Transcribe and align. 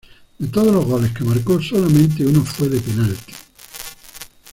De 0.39 0.47
todos 0.47 0.73
los 0.73 0.85
goles 0.85 1.11
que 1.11 1.23
marcó 1.23 1.61
solamente 1.61 2.25
uno 2.25 2.43
fue 2.43 2.69
de 2.69 2.79
penal. 2.79 3.15